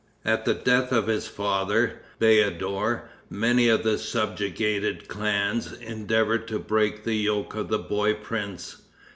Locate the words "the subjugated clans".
3.83-5.73